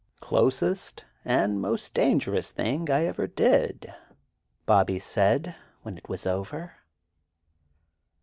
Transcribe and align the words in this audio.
"Closest 0.19 1.05
and 1.23 1.61
most 1.61 1.93
dangerous 1.93 2.51
thing 2.51 2.89
I 2.89 3.05
ever 3.05 3.27
did," 3.27 3.93
Bobby 4.65 4.97
said 4.97 5.55
when 5.83 5.95
it 5.95 6.09
was 6.09 6.25
over. 6.25 6.73